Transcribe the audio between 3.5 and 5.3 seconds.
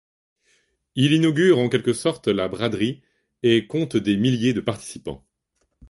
compte des milliers de participants.